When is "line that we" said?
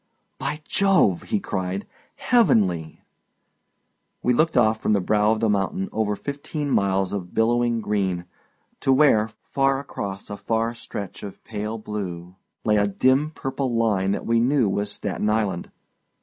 13.75-14.39